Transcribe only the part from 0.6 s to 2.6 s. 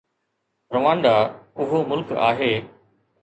Rwanda اهو ملڪ آهي.